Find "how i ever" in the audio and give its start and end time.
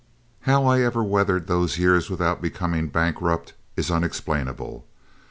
0.49-1.03